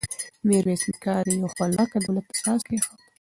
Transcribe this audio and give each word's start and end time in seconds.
میرویس 0.47 0.81
نیکه 0.87 1.13
د 1.25 1.27
یوه 1.37 1.49
خپلواک 1.53 1.91
دولت 2.05 2.25
اساس 2.33 2.59
کېښود. 2.67 2.99